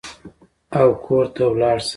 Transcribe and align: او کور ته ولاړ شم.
او 0.79 0.87
کور 1.05 1.25
ته 1.35 1.41
ولاړ 1.51 1.77
شم. 1.85 1.89